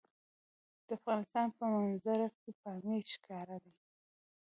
د 0.85 0.87
افغانستان 0.99 1.47
په 1.57 1.63
منظره 1.73 2.27
کې 2.39 2.49
پامیر 2.61 3.03
ښکاره 3.13 3.57
ده. 3.63 3.71